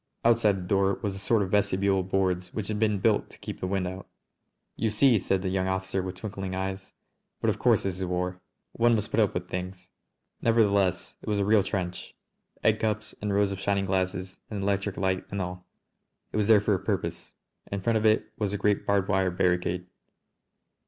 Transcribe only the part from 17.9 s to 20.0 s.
of it was a great barbed wire barricade.